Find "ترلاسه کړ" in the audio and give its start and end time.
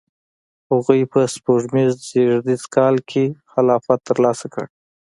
4.09-4.65